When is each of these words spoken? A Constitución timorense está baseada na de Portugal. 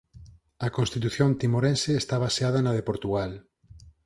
A 0.65 0.67
Constitución 0.77 1.29
timorense 1.41 1.91
está 2.01 2.15
baseada 2.25 2.59
na 2.61 2.75
de 2.77 2.83
Portugal. 2.89 3.31